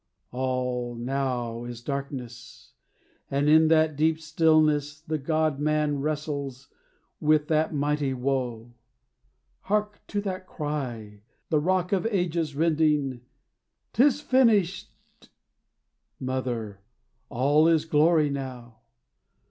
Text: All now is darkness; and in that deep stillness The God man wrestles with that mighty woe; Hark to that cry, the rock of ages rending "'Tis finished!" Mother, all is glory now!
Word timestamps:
All 0.31 0.95
now 0.95 1.63
is 1.63 1.83
darkness; 1.83 2.73
and 3.29 3.47
in 3.47 3.67
that 3.67 3.95
deep 3.95 4.19
stillness 4.19 4.99
The 4.99 5.19
God 5.19 5.59
man 5.59 5.99
wrestles 5.99 6.69
with 7.19 7.47
that 7.49 7.71
mighty 7.71 8.11
woe; 8.11 8.71
Hark 9.59 10.01
to 10.07 10.19
that 10.21 10.47
cry, 10.47 11.21
the 11.51 11.59
rock 11.59 11.91
of 11.91 12.07
ages 12.07 12.55
rending 12.55 13.21
"'Tis 13.93 14.21
finished!" 14.21 14.89
Mother, 16.19 16.79
all 17.29 17.67
is 17.67 17.85
glory 17.85 18.31
now! 18.31 18.77